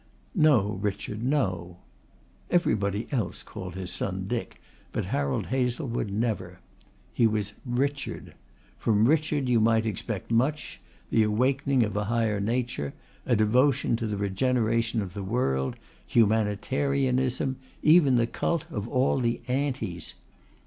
[0.33, 1.77] "No, Richard, no."
[2.49, 4.59] Everybody else called his son Dick,
[4.91, 6.57] but Harold Hazlewood never.
[7.13, 8.33] He was Richard.
[8.79, 12.95] From Richard you might expect much, the awakening of a higher nature,
[13.27, 15.75] a devotion to the regeneration of the world,
[16.07, 20.15] humanitarianism, even the cult of all the "antis."